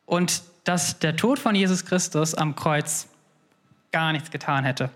[0.06, 3.08] und dass der Tod von Jesus Christus am Kreuz
[3.92, 4.90] gar nichts getan hätte.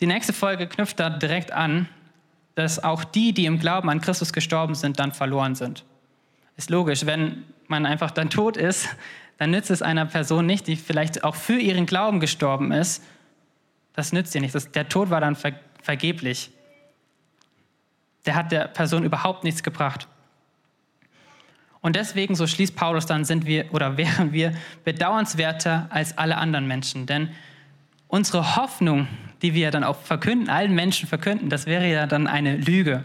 [0.00, 1.88] Die nächste Folge knüpft da direkt an,
[2.54, 5.84] dass auch die, die im Glauben an Christus gestorben sind, dann verloren sind.
[6.56, 8.88] Ist logisch, wenn man einfach dann tot ist,
[9.38, 13.02] dann nützt es einer Person nicht, die vielleicht auch für ihren Glauben gestorben ist,
[13.94, 14.70] das nützt dir nichts.
[14.72, 15.52] Der Tod war dann ver,
[15.82, 16.50] vergeblich.
[18.26, 20.08] Der hat der Person überhaupt nichts gebracht.
[21.80, 24.54] Und deswegen, so schließt Paulus dann, sind wir oder wären wir
[24.84, 27.06] bedauernswerter als alle anderen Menschen.
[27.06, 27.30] Denn
[28.08, 29.06] unsere Hoffnung,
[29.42, 33.04] die wir dann auch verkünden, allen Menschen verkünden, das wäre ja dann eine Lüge.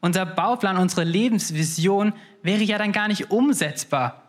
[0.00, 4.22] Unser Bauplan, unsere Lebensvision wäre ja dann gar nicht umsetzbar.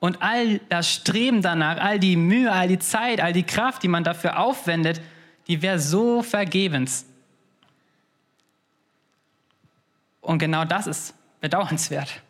[0.00, 3.88] Und all das Streben danach, all die Mühe, all die Zeit, all die Kraft, die
[3.88, 5.00] man dafür aufwendet,
[5.46, 7.06] die wäre so vergebens.
[10.20, 12.22] Und genau das ist bedauernswert.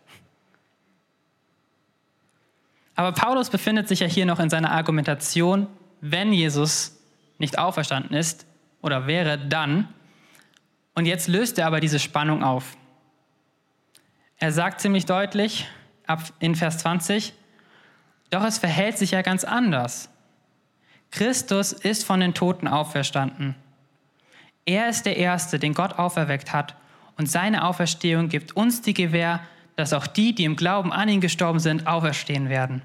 [2.94, 5.66] Aber Paulus befindet sich ja hier noch in seiner Argumentation,
[6.02, 6.98] wenn Jesus
[7.38, 8.44] nicht auferstanden ist
[8.82, 9.88] oder wäre dann.
[10.94, 12.76] Und jetzt löst er aber diese Spannung auf.
[14.36, 15.66] Er sagt ziemlich deutlich
[16.40, 17.32] in Vers 20,
[18.28, 20.09] doch es verhält sich ja ganz anders.
[21.10, 23.54] Christus ist von den Toten auferstanden.
[24.64, 26.76] Er ist der Erste, den Gott auferweckt hat.
[27.16, 29.40] Und seine Auferstehung gibt uns die Gewähr,
[29.76, 32.82] dass auch die, die im Glauben an ihn gestorben sind, auferstehen werden.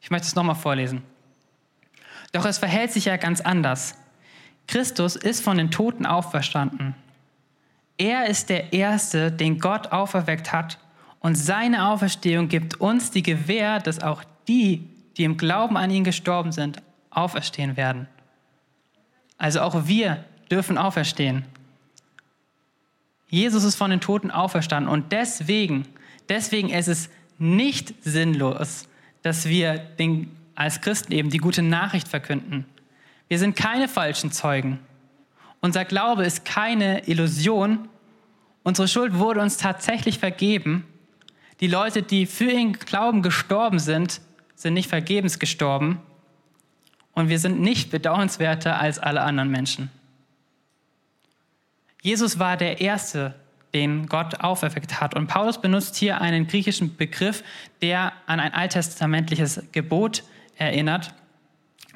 [0.00, 1.02] Ich möchte es nochmal vorlesen.
[2.32, 3.96] Doch es verhält sich ja ganz anders.
[4.66, 6.94] Christus ist von den Toten auferstanden.
[7.96, 10.78] Er ist der Erste, den Gott auferweckt hat.
[11.20, 16.04] Und seine Auferstehung gibt uns die Gewähr, dass auch die, die im Glauben an ihn
[16.04, 16.82] gestorben sind,
[17.14, 18.08] auferstehen werden.
[19.38, 21.44] Also auch wir dürfen auferstehen.
[23.28, 25.86] Jesus ist von den Toten auferstanden und deswegen,
[26.28, 28.88] deswegen ist es nicht sinnlos,
[29.22, 32.64] dass wir den, als Christen eben die gute Nachricht verkünden.
[33.28, 34.78] Wir sind keine falschen Zeugen.
[35.60, 37.88] Unser Glaube ist keine Illusion.
[38.62, 40.86] Unsere Schuld wurde uns tatsächlich vergeben.
[41.60, 44.20] Die Leute, die für ihren Glauben gestorben sind,
[44.54, 46.00] sind nicht vergebens gestorben.
[47.14, 49.90] Und wir sind nicht bedauernswerter als alle anderen Menschen.
[52.02, 53.34] Jesus war der Erste,
[53.72, 55.14] den Gott auferweckt hat.
[55.14, 57.42] Und Paulus benutzt hier einen griechischen Begriff,
[57.82, 60.22] der an ein alttestamentliches Gebot
[60.56, 61.14] erinnert.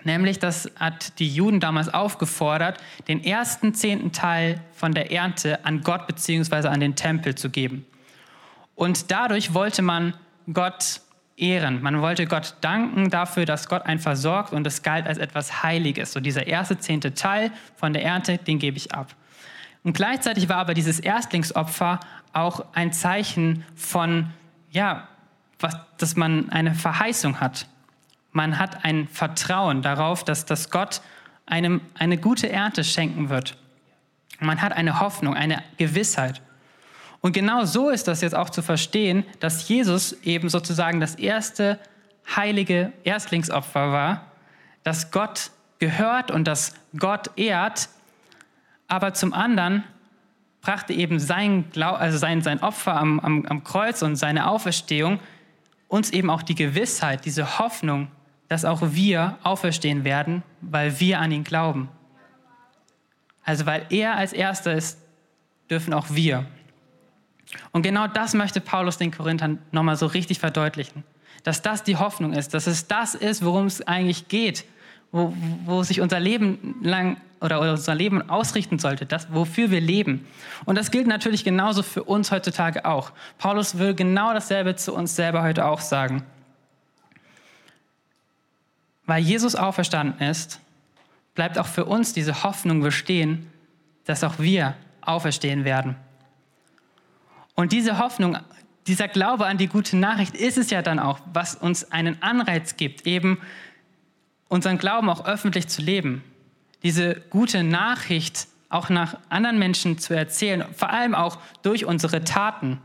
[0.04, 2.78] Nämlich, das hat die Juden damals aufgefordert,
[3.08, 6.68] den ersten zehnten Teil von der Ernte an Gott bzw.
[6.68, 7.84] an den Tempel zu geben.
[8.74, 10.14] Und dadurch wollte man
[10.52, 11.00] Gott
[11.38, 11.82] ehren.
[11.82, 16.12] Man wollte Gott danken dafür, dass Gott einen versorgt und es galt als etwas Heiliges.
[16.12, 19.14] So dieser erste zehnte Teil von der Ernte, den gebe ich ab.
[19.84, 22.00] Und gleichzeitig war aber dieses Erstlingsopfer
[22.32, 24.30] auch ein Zeichen von,
[24.70, 25.08] ja,
[25.60, 27.66] was, dass man eine Verheißung hat.
[28.32, 31.00] Man hat ein Vertrauen darauf, dass, dass Gott
[31.46, 33.56] einem eine gute Ernte schenken wird.
[34.40, 36.42] Man hat eine Hoffnung, eine Gewissheit.
[37.20, 41.78] Und genau so ist das jetzt auch zu verstehen, dass Jesus eben sozusagen das erste
[42.36, 44.26] heilige Erstlingsopfer war,
[44.84, 47.88] das Gott gehört und das Gott ehrt,
[48.86, 49.84] aber zum anderen
[50.60, 55.20] brachte eben sein, also sein, sein Opfer am, am, am Kreuz und seine Auferstehung
[55.88, 58.08] uns eben auch die Gewissheit, diese Hoffnung,
[58.48, 61.88] dass auch wir auferstehen werden, weil wir an ihn glauben.
[63.44, 64.98] Also weil er als Erster ist,
[65.70, 66.46] dürfen auch wir.
[67.72, 71.04] Und genau das möchte Paulus den Korinthern nochmal so richtig verdeutlichen.
[71.44, 74.64] Dass das die Hoffnung ist, dass es das ist, worum es eigentlich geht,
[75.12, 75.32] wo,
[75.64, 80.26] wo sich unser Leben lang oder unser Leben ausrichten sollte, das, wofür wir leben.
[80.64, 83.12] Und das gilt natürlich genauso für uns heutzutage auch.
[83.38, 86.24] Paulus will genau dasselbe zu uns selber heute auch sagen.
[89.06, 90.60] Weil Jesus auferstanden ist,
[91.34, 93.50] bleibt auch für uns diese Hoffnung bestehen,
[94.04, 95.96] dass auch wir auferstehen werden.
[97.58, 98.38] Und diese Hoffnung,
[98.86, 102.76] dieser Glaube an die gute Nachricht ist es ja dann auch, was uns einen Anreiz
[102.76, 103.40] gibt, eben
[104.46, 106.22] unseren Glauben auch öffentlich zu leben,
[106.84, 112.80] diese gute Nachricht auch nach anderen Menschen zu erzählen, vor allem auch durch unsere Taten,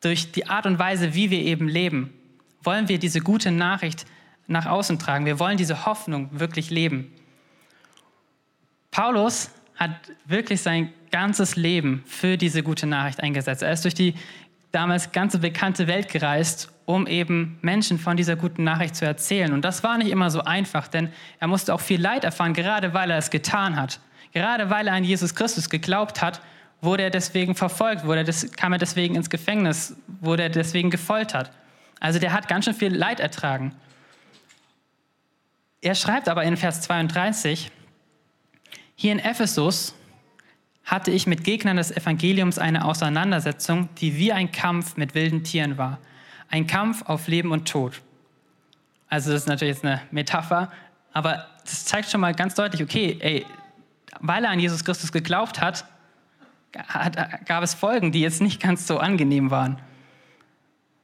[0.00, 2.12] durch die Art und Weise, wie wir eben leben,
[2.62, 4.06] wollen wir diese gute Nachricht
[4.46, 5.26] nach außen tragen.
[5.26, 7.12] Wir wollen diese Hoffnung wirklich leben.
[8.92, 9.92] Paulus hat
[10.26, 13.62] wirklich sein ganzes Leben für diese gute Nachricht eingesetzt.
[13.62, 14.14] Er ist durch die
[14.72, 19.52] damals ganze bekannte Welt gereist, um eben Menschen von dieser guten Nachricht zu erzählen.
[19.52, 22.92] Und das war nicht immer so einfach, denn er musste auch viel Leid erfahren, gerade
[22.92, 24.00] weil er es getan hat.
[24.32, 26.42] Gerade weil er an Jesus Christus geglaubt hat,
[26.80, 31.50] wurde er deswegen verfolgt, wurde er kam er deswegen ins Gefängnis, wurde er deswegen gefoltert.
[32.00, 33.74] Also der hat ganz schön viel Leid ertragen.
[35.80, 37.70] Er schreibt aber in Vers 32,
[39.00, 39.94] hier in Ephesus
[40.84, 45.78] hatte ich mit Gegnern des Evangeliums eine Auseinandersetzung, die wie ein Kampf mit wilden Tieren
[45.78, 45.98] war.
[46.50, 48.02] Ein Kampf auf Leben und Tod.
[49.08, 50.72] Also das ist natürlich jetzt eine Metapher,
[51.12, 53.46] aber das zeigt schon mal ganz deutlich, okay, ey,
[54.18, 55.84] weil er an Jesus Christus geglaubt hat,
[56.76, 59.78] hat, gab es Folgen, die jetzt nicht ganz so angenehm waren.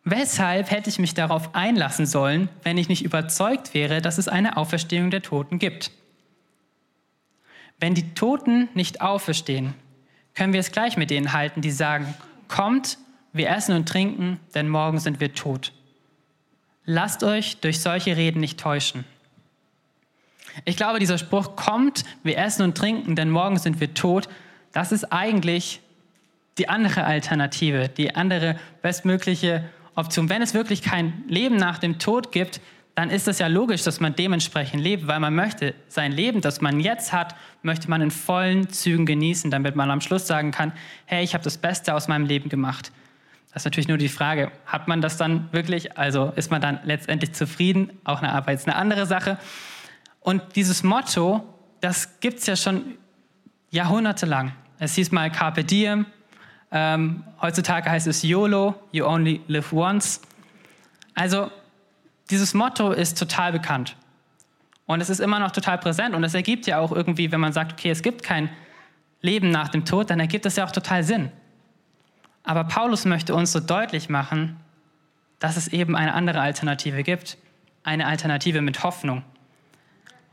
[0.03, 4.57] Weshalb hätte ich mich darauf einlassen sollen, wenn ich nicht überzeugt wäre, dass es eine
[4.57, 5.93] Auferstehung der Toten gibt?
[7.81, 9.75] Wenn die Toten nicht auferstehen,
[10.35, 12.15] können wir es gleich mit denen halten, die sagen,
[12.49, 12.99] kommt,
[13.33, 15.73] wir essen und trinken, denn morgen sind wir tot.
[16.85, 19.05] Lasst euch durch solche Reden nicht täuschen.
[20.65, 24.29] Ich glaube, dieser Spruch, kommt, wir essen und trinken, denn morgen sind wir tot,
[24.73, 25.81] das ist eigentlich
[26.59, 29.65] die andere Alternative, die andere bestmögliche
[29.97, 30.29] Option.
[30.29, 32.61] Wenn es wirklich kein Leben nach dem Tod gibt,
[32.95, 36.61] dann ist es ja logisch, dass man dementsprechend lebt, weil man möchte sein Leben, das
[36.61, 40.73] man jetzt hat, möchte man in vollen Zügen genießen, damit man am Schluss sagen kann,
[41.07, 42.93] hey, ich habe das Beste aus meinem Leben gemacht.
[43.53, 46.81] Das ist natürlich nur die Frage, hat man das dann wirklich, also ist man dann
[46.85, 47.91] letztendlich zufrieden?
[48.05, 49.39] Auch eine Arbeit ist eine andere Sache.
[50.21, 51.43] Und dieses Motto,
[51.81, 52.97] das gibt es ja schon
[53.71, 54.53] jahrhundertelang.
[54.79, 56.07] Es hieß mal Carpe Diem,
[56.71, 60.21] ähm, heutzutage heißt es YOLO, You Only Live Once.
[61.15, 61.51] Also
[62.31, 63.97] dieses Motto ist total bekannt.
[64.87, 66.15] Und es ist immer noch total präsent.
[66.15, 68.51] Und es ergibt ja auch irgendwie, wenn man sagt, okay, es gibt kein
[69.23, 71.31] Leben nach dem Tod, dann ergibt es ja auch total Sinn.
[72.43, 74.61] Aber Paulus möchte uns so deutlich machen,
[75.39, 77.39] dass es eben eine andere Alternative gibt.
[77.87, 79.23] eine Alternative mit Hoffnung.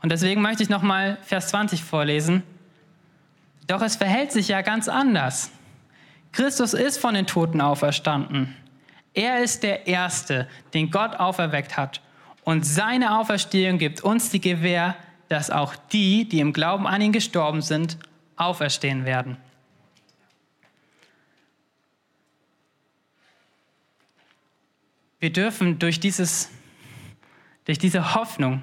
[0.00, 2.42] Und deswegen möchte ich nochmal Vers 20 vorlesen.
[3.66, 5.50] Doch es verhält sich ja ganz anders.
[6.32, 8.56] Christus ist von den Toten auferstanden.
[9.14, 12.00] Er ist der Erste, den Gott auferweckt hat.
[12.44, 14.96] Und seine Auferstehung gibt uns die Gewähr,
[15.28, 17.98] dass auch die, die im Glauben an ihn gestorben sind,
[18.36, 19.36] auferstehen werden.
[25.20, 26.50] Wir dürfen durch, dieses,
[27.64, 28.62] durch diese Hoffnung,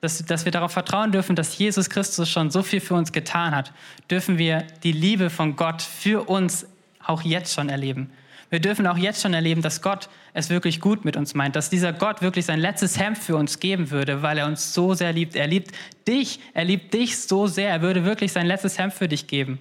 [0.00, 3.54] dass, dass wir darauf vertrauen dürfen, dass Jesus Christus schon so viel für uns getan
[3.54, 3.72] hat,
[4.10, 6.66] dürfen wir die Liebe von Gott für uns
[7.04, 8.10] auch jetzt schon erleben.
[8.52, 11.70] Wir dürfen auch jetzt schon erleben, dass Gott es wirklich gut mit uns meint, dass
[11.70, 15.10] dieser Gott wirklich sein letztes Hemd für uns geben würde, weil er uns so sehr
[15.14, 15.36] liebt.
[15.36, 15.74] Er liebt
[16.06, 19.58] dich, er liebt dich so sehr, er würde wirklich sein letztes Hemd für dich geben.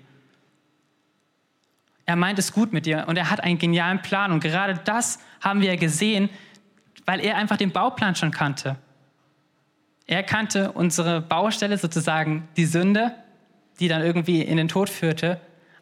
[2.06, 4.34] Er meint es gut mit dir und er hat einen genialen Plan.
[4.34, 6.30] Und gerade das haben wir gesehen,
[7.06, 8.76] weil er einfach den Bauplan schon kannte.
[10.06, 13.16] Er kannte unsere Baustelle, sozusagen die Sünde,
[13.80, 15.40] die dann irgendwie in den Tod führte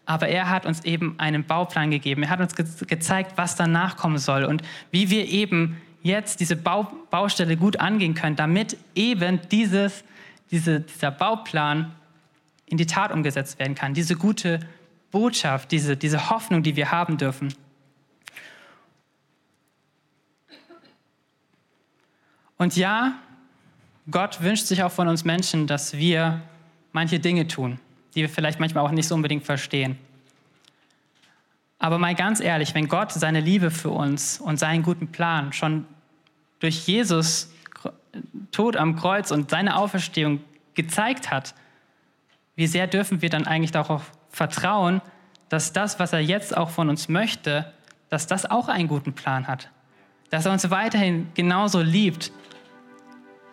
[0.10, 2.24] aber er hat uns eben einen Bauplan gegeben.
[2.24, 6.56] Er hat uns ge gezeigt, was danach kommen soll und wie wir eben jetzt diese
[6.56, 10.04] Bau Baustelle gut angehen können, damit eben dieses,
[10.50, 11.94] diese, dieser Bauplan
[12.66, 13.94] in die Tat umgesetzt werden kann.
[13.94, 14.62] Diese gute
[15.12, 17.54] Botschaft, diese, diese Hoffnung, die wir haben dürfen.
[22.58, 23.14] Und ja,
[24.10, 26.42] Gott wünscht sich auch von uns Menschen, dass wir
[26.94, 27.80] manche Dinge tun
[28.16, 29.98] die wir vielleicht manchmal auch nicht so unbedingt verstehen.
[31.78, 35.86] Aber mal ganz ehrlich, wenn Gott seine Liebe für uns und seinen guten Plan schon
[36.60, 37.54] durch Jesus
[38.52, 40.42] Tod am Kreuz und seine Auferstehung
[40.74, 41.54] gezeigt hat,
[42.56, 45.02] wie sehr dürfen wir dann eigentlich darauf vertrauen,
[45.48, 47.72] dass das, was er jetzt auch von uns möchte,
[48.10, 49.70] dass das auch einen guten Plan hat.
[50.30, 52.32] Dass er uns weiterhin genauso liebt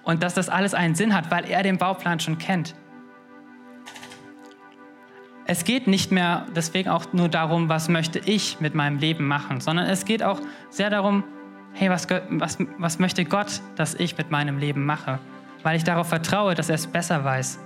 [0.03, 2.75] und dass das alles einen Sinn hat, weil er den Bauplan schon kennt
[5.47, 9.61] es geht nicht mehr deswegen auch nur darum, was möchte ich mit meinem Leben machen,
[9.61, 11.23] sondern es geht auch sehr darum,
[11.73, 15.21] hey, was, was, was möchte Gott, dass ich mit meinem Leben mache?
[15.63, 17.61] Weil ich darauf vertraue, dass er es besser weiß.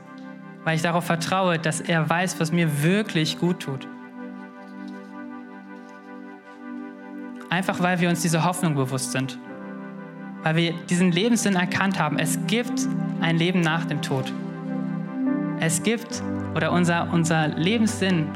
[0.64, 3.88] Weil ich darauf vertraue, dass er weiß, was mir wirklich gut tut.
[7.48, 9.38] Einfach weil wir uns diese Hoffnung bewusst sind.
[10.42, 12.18] Weil wir diesen Lebenssinn erkannt haben.
[12.18, 12.86] Es gibt
[13.20, 14.32] ein Leben nach dem Tod.
[15.60, 16.22] Es gibt
[16.56, 18.28] oder unser, unser Lebenssinn,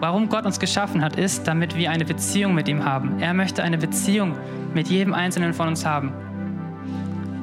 [0.00, 3.20] warum Gott uns geschaffen hat, ist, damit wir eine Beziehung mit ihm haben.
[3.20, 4.34] Er möchte eine Beziehung
[4.72, 6.10] mit jedem Einzelnen von uns haben.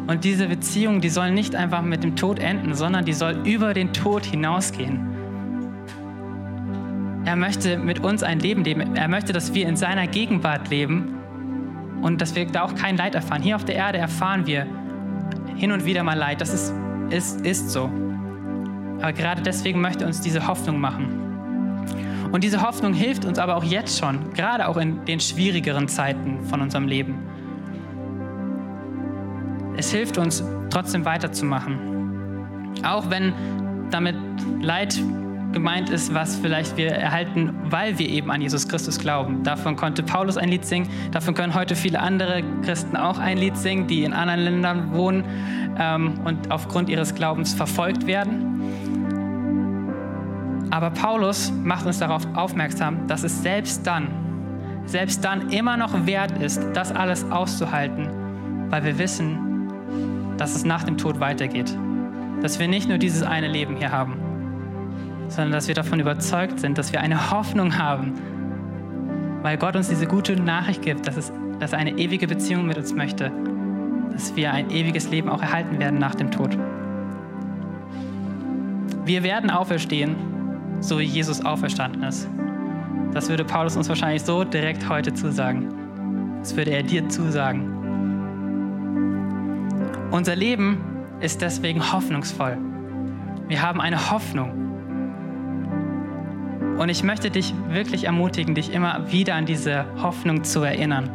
[0.08, 3.76] Und diese Beziehung, die soll nicht einfach mit dem Tod enden, sondern die soll über
[3.76, 5.14] den Tod hinausgehen.
[7.26, 8.96] Er möchte mit uns ein Leben leben.
[8.96, 11.14] Er möchte, dass wir in seiner Gegenwart leben
[12.02, 13.44] und dass wir da auch kein Leid erfahren.
[13.44, 14.66] Hier auf der Erde erfahren wir
[15.58, 16.42] hin und wieder mal Leid.
[16.42, 16.74] Das ist,
[17.12, 17.92] ist, ist so.
[19.00, 21.28] Aber gerade deswegen möchte uns diese Hoffnung machen.
[22.32, 26.44] Und diese Hoffnung hilft uns aber auch jetzt schon, gerade auch in den schwierigeren Zeiten
[26.44, 27.20] von unserem Leben.
[29.78, 32.76] Es hilft uns trotzdem weiterzumachen.
[32.84, 33.34] Auch wenn
[33.92, 34.16] damit
[34.62, 35.00] Leid
[35.54, 39.44] gemeint ist, was vielleicht wir erhalten, weil wir eben an Jesus Christus glauben.
[39.44, 43.56] Davon konnte Paulus ein Lied singen, davon können heute viele andere Christen auch ein Lied
[43.58, 45.24] singen, die in anderen Ländern wohnen
[45.80, 48.58] ähm, und aufgrund ihres Glaubens verfolgt werden.
[50.70, 54.08] Aber Paulus macht uns darauf aufmerksam, dass es selbst dann,
[54.86, 58.10] selbst dann immer noch wert ist, das alles auszuhalten,
[58.70, 59.70] weil wir wissen,
[60.38, 61.76] dass es nach dem Tod weitergeht.
[62.42, 64.18] Dass wir nicht nur dieses eine Leben hier haben,
[65.30, 68.14] sondern dass wir davon überzeugt sind, dass wir eine Hoffnung haben,
[69.42, 72.78] weil Gott uns diese gute Nachricht gibt, dass, es, dass er eine ewige Beziehung mit
[72.78, 73.32] uns möchte,
[74.12, 76.58] dass wir ein ewiges Leben auch erhalten werden nach dem Tod.
[79.06, 80.16] Wir werden auferstehen
[80.80, 82.28] so wie Jesus auferstanden ist.
[83.14, 85.74] Das würde Paulus uns wahrscheinlich so direkt heute zusagen.
[86.40, 87.74] Das würde er dir zusagen.
[90.12, 90.78] Unser Leben
[91.20, 92.58] ist deswegen hoffnungsvoll.
[93.48, 94.52] Wir haben eine Hoffnung.
[96.78, 101.10] Und ich möchte dich wirklich ermutigen, dich immer wieder an diese Hoffnung zu erinnern.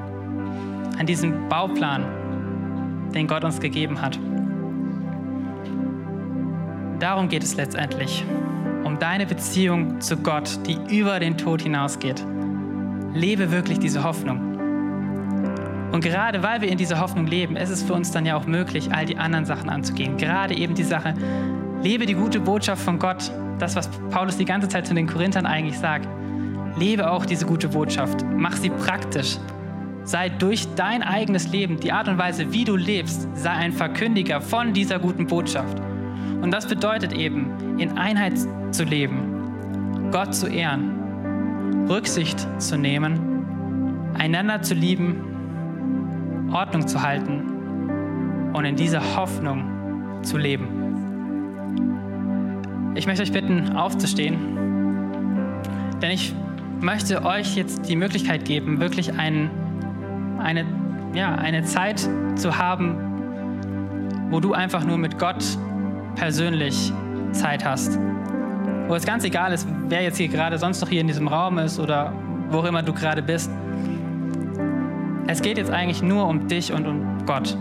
[0.99, 2.05] An diesen Bauplan,
[3.15, 4.19] den Gott uns gegeben hat.
[6.99, 8.25] Darum geht es letztendlich
[9.03, 12.25] deine Beziehung zu Gott, die über den Tod hinausgeht.
[13.13, 14.39] Lebe wirklich diese Hoffnung.
[15.91, 18.47] Und gerade weil wir in dieser Hoffnung leben, ist es für uns dann ja auch
[18.47, 20.19] möglich, all die anderen Sachen anzugehen.
[20.19, 21.15] Gerade eben die Sache,
[21.83, 25.47] lebe die gute Botschaft von Gott, das, was Paulus die ganze Zeit zu den Korinthern
[25.47, 26.07] eigentlich sagt.
[26.79, 29.37] Lebe auch diese gute Botschaft, mach sie praktisch.
[30.05, 34.41] sei durch dein eigenes Leben, die Art und Weise, wie du lebst, sei ein Verkündiger
[34.41, 35.77] von dieser guten Botschaft.
[36.43, 38.35] Und das bedeutet eben, in Einheit
[38.73, 48.65] zu leben, Gott zu ehren, Rücksicht zu nehmen, einander zu lieben, Ordnung zu halten und
[48.65, 50.67] in dieser Hoffnung zu leben.
[52.97, 54.37] Ich möchte euch bitten, aufzustehen,
[56.03, 56.35] denn ich
[56.81, 59.49] möchte euch jetzt die Möglichkeit geben, wirklich ein,
[60.41, 60.67] eine,
[61.15, 62.01] ja, eine Zeit
[62.35, 62.97] zu haben,
[64.31, 65.43] wo du einfach nur mit Gott
[66.15, 66.93] persönlich
[67.33, 67.99] Zeit hast.
[68.89, 71.59] Wo es ganz egal ist, wer jetzt hier gerade sonst noch hier in diesem Raum
[71.59, 72.13] ist oder
[72.51, 73.51] wo immer du gerade bist.
[75.27, 77.57] Es geht jetzt eigentlich nur um dich und um Gott.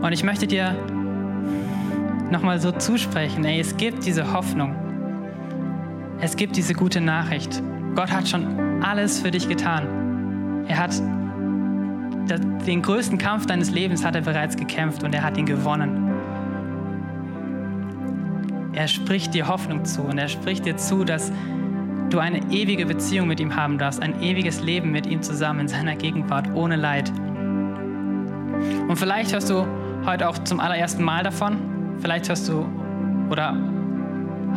[0.00, 0.74] Und ich möchte dir
[2.30, 4.74] nochmal so zusprechen, ey, es gibt diese Hoffnung.
[6.20, 7.62] Es gibt diese gute Nachricht.
[7.94, 10.64] Gott hat schon alles für dich getan.
[10.66, 10.94] Er hat
[12.66, 16.01] den größten Kampf deines Lebens hat er bereits gekämpft und er hat ihn gewonnen.
[18.82, 21.30] Er spricht dir Hoffnung zu und er spricht dir zu, dass
[22.10, 25.68] du eine ewige Beziehung mit ihm haben darfst, ein ewiges Leben mit ihm zusammen in
[25.68, 27.12] seiner Gegenwart, ohne Leid.
[28.88, 29.68] Und vielleicht hörst du
[30.04, 31.58] heute auch zum allerersten Mal davon.
[32.00, 32.66] Vielleicht hörst du
[33.30, 33.56] oder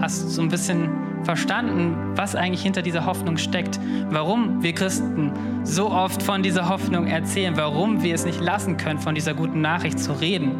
[0.02, 0.90] hast so ein bisschen
[1.22, 7.06] verstanden, was eigentlich hinter dieser Hoffnung steckt, warum wir Christen so oft von dieser Hoffnung
[7.06, 10.56] erzählen, warum wir es nicht lassen können, von dieser guten Nachricht zu reden,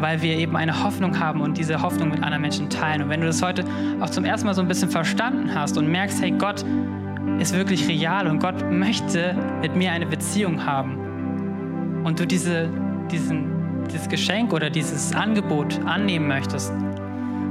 [0.00, 3.02] weil wir eben eine Hoffnung haben und diese Hoffnung mit anderen Menschen teilen.
[3.02, 3.64] Und wenn du das heute
[4.00, 6.64] auch zum ersten Mal so ein bisschen verstanden hast und merkst, hey, Gott
[7.38, 12.68] ist wirklich real und Gott möchte mit mir eine Beziehung haben und du diese
[13.10, 16.72] diesen, dieses Geschenk oder dieses Angebot annehmen möchtest,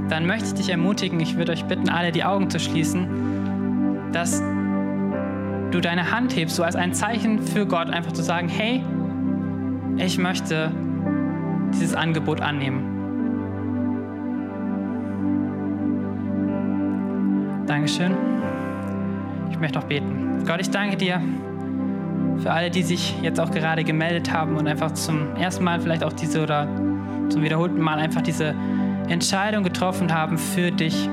[0.09, 4.41] dann möchte ich dich ermutigen, ich würde euch bitten, alle die Augen zu schließen, dass
[5.71, 8.83] du deine Hand hebst, so als ein Zeichen für Gott, einfach zu sagen, hey,
[9.97, 10.71] ich möchte
[11.73, 12.97] dieses Angebot annehmen.
[17.65, 18.15] Dankeschön.
[19.51, 20.43] Ich möchte noch beten.
[20.45, 21.21] Gott, ich danke dir
[22.39, 26.03] für alle, die sich jetzt auch gerade gemeldet haben und einfach zum ersten Mal vielleicht
[26.03, 26.67] auch diese oder
[27.29, 28.53] zum wiederholten Mal einfach diese
[29.09, 31.09] Entscheidung getroffen haben für dich,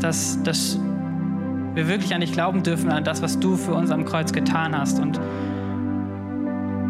[0.00, 0.78] dass, dass
[1.74, 4.76] wir wirklich an dich glauben dürfen, an das, was du für uns am Kreuz getan
[4.76, 5.00] hast.
[5.00, 5.20] Und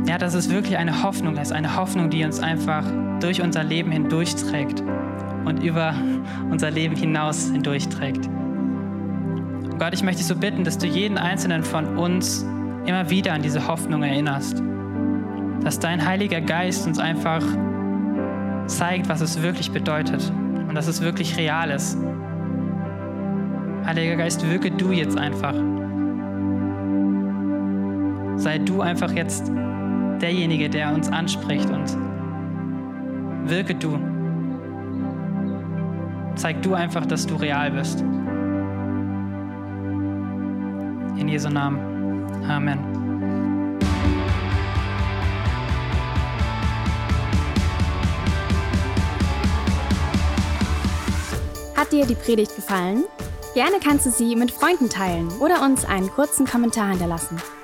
[0.06, 2.84] ja, dass es wirklich eine Hoffnung ist, eine Hoffnung, die uns einfach
[3.20, 4.82] durch unser Leben hindurchträgt
[5.44, 5.94] und über
[6.50, 8.28] unser Leben hinaus hindurchträgt.
[9.78, 12.46] Gott, ich möchte dich so bitten, dass du jeden einzelnen von uns
[12.84, 14.62] immer wieder an diese Hoffnung erinnerst.
[15.62, 17.42] Dass dein Heiliger Geist uns einfach
[18.66, 20.32] zeigt, was es wirklich bedeutet
[20.68, 21.96] und dass es wirklich real ist.
[23.84, 25.54] Heiliger Geist, wirke du jetzt einfach.
[28.36, 29.50] Sei du einfach jetzt
[30.22, 31.96] derjenige, der uns anspricht und
[33.48, 33.98] wirke du.
[36.36, 38.00] Zeig du einfach, dass du real bist.
[41.20, 41.78] In Jesu Namen.
[42.48, 42.78] Amen.
[51.76, 53.04] Hat dir die Predigt gefallen?
[53.54, 57.36] Gerne kannst du sie mit Freunden teilen oder uns einen kurzen Kommentar hinterlassen.